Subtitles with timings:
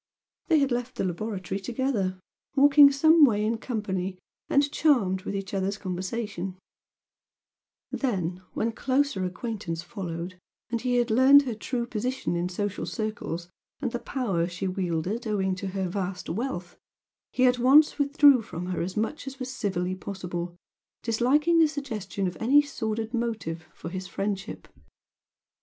[0.47, 2.19] They had left the laboratory together,
[2.55, 4.17] walking some way in company
[4.49, 6.57] and charmed with each other's conversation,
[7.91, 10.39] then, when closer acquaintance followed,
[10.71, 15.27] and he had learned her true position in social circles and the power she wielded
[15.27, 16.79] owing to her vast wealth,
[17.31, 20.55] he at once withdrew from her as much as was civilly possible,
[21.03, 24.67] disliking the suggestion of any sordid motive for his friendship.